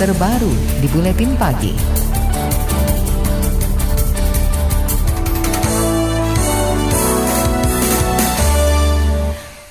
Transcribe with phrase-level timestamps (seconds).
[0.00, 0.48] terbaru
[0.80, 1.76] di Buletin Pagi.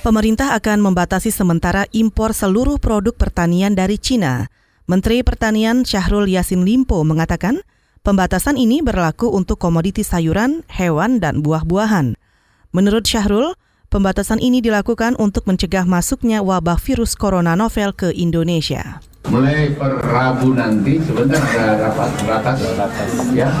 [0.06, 4.46] Pemerintah akan membatasi sementara impor seluruh produk pertanian dari Cina.
[4.86, 7.66] Menteri Pertanian Syahrul Yasin Limpo mengatakan,
[8.06, 12.14] pembatasan ini berlaku untuk komoditi sayuran, hewan, dan buah-buahan.
[12.70, 13.58] Menurut Syahrul,
[13.90, 20.56] pembatasan ini dilakukan untuk mencegah masuknya wabah virus corona novel ke Indonesia mulai per Rabu
[20.56, 22.58] nanti sebentar ada rapat ratas
[23.36, 23.52] ya.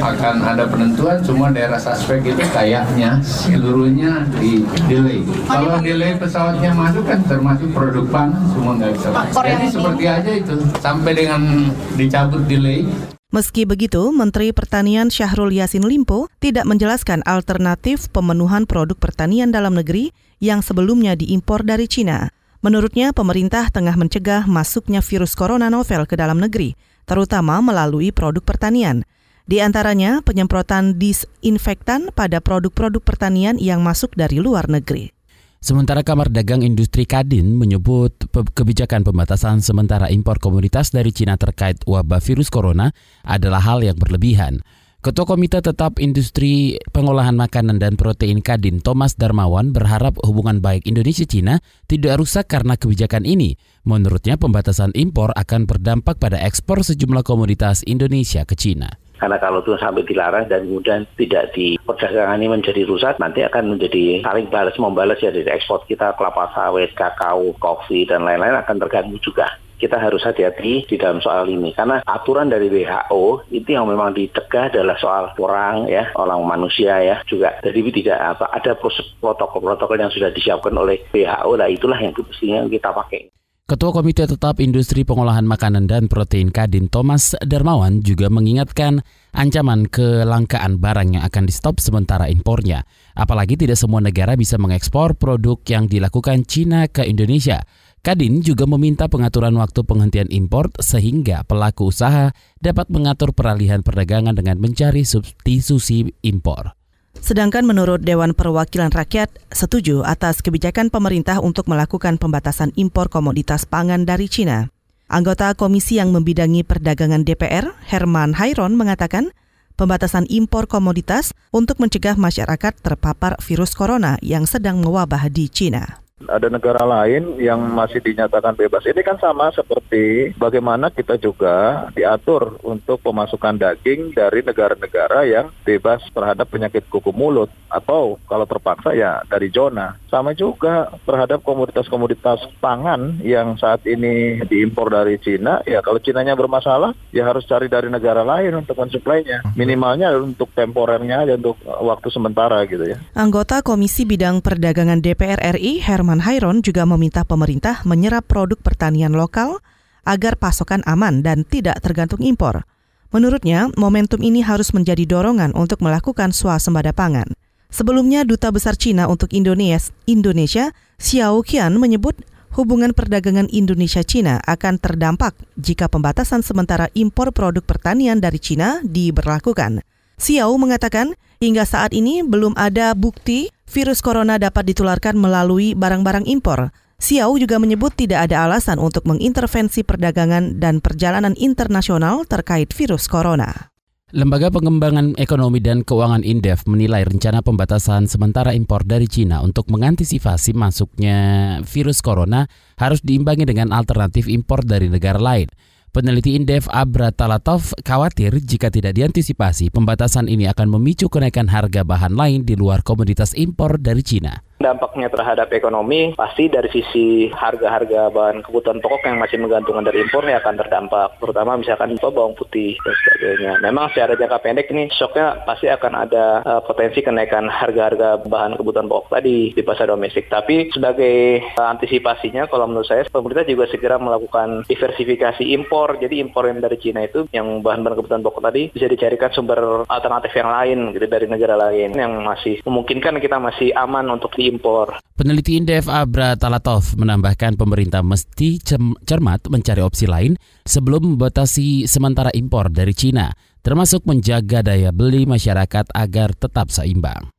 [0.00, 5.20] Akan ada penentuan semua daerah suspek itu kayaknya seluruhnya di delay.
[5.44, 10.54] Kalau delay pesawatnya masuk kan termasuk produk pangan semua nggak bisa jadi seperti aja itu
[10.80, 12.88] sampai dengan dicabut delay.
[13.32, 20.12] Meski begitu, Menteri Pertanian Syahrul Yasin Limpo tidak menjelaskan alternatif pemenuhan produk pertanian dalam negeri
[20.36, 22.28] yang sebelumnya diimpor dari Cina.
[22.62, 26.78] Menurutnya, pemerintah tengah mencegah masuknya virus corona novel ke dalam negeri,
[27.10, 29.02] terutama melalui produk pertanian.
[29.50, 35.10] Di antaranya, penyemprotan disinfektan pada produk-produk pertanian yang masuk dari luar negeri.
[35.58, 42.18] Sementara Kamar Dagang Industri Kadin menyebut kebijakan pembatasan sementara impor komoditas dari Cina terkait wabah
[42.18, 42.94] virus corona
[43.26, 44.62] adalah hal yang berlebihan.
[45.02, 51.58] Ketua Komite Tetap Industri Pengolahan Makanan dan Protein Kadin Thomas Darmawan berharap hubungan baik Indonesia-Cina
[51.90, 53.58] tidak rusak karena kebijakan ini.
[53.82, 58.94] Menurutnya pembatasan impor akan berdampak pada ekspor sejumlah komoditas Indonesia ke Cina.
[59.18, 63.74] Karena kalau itu sampai dilarang dan kemudian tidak di perdagangan ini menjadi rusak, nanti akan
[63.74, 68.78] menjadi saling balas membalas ya dari ekspor kita kelapa sawit, kakao, kopi dan lain-lain akan
[68.78, 69.50] terganggu juga
[69.82, 74.70] kita harus hati-hati di dalam soal ini karena aturan dari WHO itu yang memang dicegah
[74.70, 78.78] adalah soal orang ya orang manusia ya juga jadi tidak apa ada
[79.18, 83.32] protokol-protokol yang sudah disiapkan oleh WHO lah itulah yang mestinya kita pakai.
[83.62, 89.00] Ketua Komite Tetap Industri Pengolahan Makanan dan Protein Kadin Thomas Darmawan juga mengingatkan
[89.32, 92.84] ancaman kelangkaan barang yang akan di stop sementara impornya.
[93.16, 97.64] Apalagi tidak semua negara bisa mengekspor produk yang dilakukan Cina ke Indonesia.
[98.02, 104.58] Kadin juga meminta pengaturan waktu penghentian impor sehingga pelaku usaha dapat mengatur peralihan perdagangan dengan
[104.58, 106.74] mencari substitusi impor.
[107.22, 114.02] Sedangkan menurut Dewan Perwakilan Rakyat setuju atas kebijakan pemerintah untuk melakukan pembatasan impor komoditas pangan
[114.02, 114.66] dari Cina.
[115.06, 119.30] Anggota komisi yang membidangi perdagangan DPR, Herman Hairon, mengatakan
[119.78, 126.46] pembatasan impor komoditas untuk mencegah masyarakat terpapar virus corona yang sedang mewabah di Cina ada
[126.52, 128.84] negara lain yang masih dinyatakan bebas.
[128.84, 136.04] Ini kan sama seperti bagaimana kita juga diatur untuk pemasukan daging dari negara-negara yang bebas
[136.12, 139.96] terhadap penyakit kuku mulut atau kalau terpaksa ya dari zona.
[140.12, 146.92] Sama juga terhadap komoditas-komoditas pangan yang saat ini diimpor dari Cina, ya kalau Cinanya bermasalah
[147.14, 149.40] ya harus cari dari negara lain untuk mensuplainya.
[149.56, 153.00] Minimalnya untuk temporernya aja untuk waktu sementara gitu ya.
[153.16, 159.16] Anggota Komisi Bidang Perdagangan DPR RI Herman Abdurrahman Hairon juga meminta pemerintah menyerap produk pertanian
[159.16, 159.64] lokal
[160.04, 162.68] agar pasokan aman dan tidak tergantung impor.
[163.16, 167.32] Menurutnya, momentum ini harus menjadi dorongan untuk melakukan swasembada pangan.
[167.72, 172.20] Sebelumnya, Duta Besar Cina untuk Indonesia, Indonesia Xiao Qian menyebut
[172.60, 179.80] hubungan perdagangan Indonesia-Cina akan terdampak jika pembatasan sementara impor produk pertanian dari Cina diberlakukan.
[180.20, 186.70] Xiao mengatakan hingga saat ini belum ada bukti virus corona dapat ditularkan melalui barang-barang impor.
[187.02, 193.74] Xiao juga menyebut tidak ada alasan untuk mengintervensi perdagangan dan perjalanan internasional terkait virus corona.
[194.12, 200.52] Lembaga Pengembangan Ekonomi dan Keuangan Indef menilai rencana pembatasan sementara impor dari Cina untuk mengantisipasi
[200.52, 201.18] masuknya
[201.64, 202.44] virus corona
[202.76, 205.48] harus diimbangi dengan alternatif impor dari negara lain.
[205.92, 212.16] Peneliti Indef Abra Talatov khawatir jika tidak diantisipasi, pembatasan ini akan memicu kenaikan harga bahan
[212.16, 218.46] lain di luar komoditas impor dari Cina dampaknya terhadap ekonomi pasti dari sisi harga-harga bahan
[218.46, 221.18] kebutuhan pokok yang masih menggantungkan dari impor ini akan terdampak.
[221.18, 223.52] Terutama misalkan bawang putih dan sebagainya.
[223.64, 228.86] Memang secara jangka pendek ini shocknya pasti akan ada uh, potensi kenaikan harga-harga bahan kebutuhan
[228.86, 230.28] pokok tadi di pasar domestik.
[230.28, 235.96] Tapi sebagai uh, antisipasinya kalau menurut saya pemerintah juga segera melakukan diversifikasi impor.
[235.98, 240.30] Jadi impor yang dari Cina itu yang bahan-bahan kebutuhan pokok tadi bisa dicarikan sumber alternatif
[240.36, 245.00] yang lain gitu dari negara lain yang masih memungkinkan kita masih aman untuk di impor.
[245.16, 248.60] Peneliti Indef Abra Talatov menambahkan pemerintah mesti
[249.02, 250.36] cermat mencari opsi lain
[250.68, 253.32] sebelum membatasi sementara impor dari Cina,
[253.64, 257.32] termasuk menjaga daya beli masyarakat agar tetap seimbang.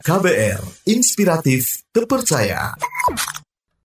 [0.00, 2.72] KBR, inspiratif, terpercaya.